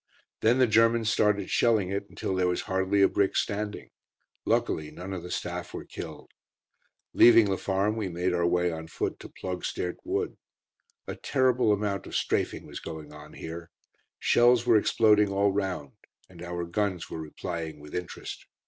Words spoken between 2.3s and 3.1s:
there was hardly a